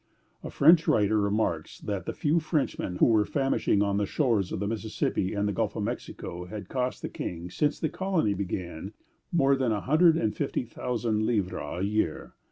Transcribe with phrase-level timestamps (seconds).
[0.43, 4.59] A French writer remarks that the few Frenchmen who were famishing on the shores of
[4.59, 8.93] the Mississippi and the Gulf of Mexico had cost the King, since the colony began,
[9.31, 12.33] more than 150,000 livres a year.